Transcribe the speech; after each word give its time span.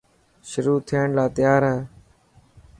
شروع 0.49 0.79
ٿيڻ 0.87 1.05
لا 1.17 1.25
تيار 1.37 1.61
هي. 1.71 1.77